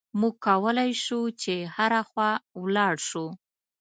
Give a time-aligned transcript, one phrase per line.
[0.19, 2.31] موږ کولای شو چې هره خوا
[2.63, 3.25] ولاړ شو.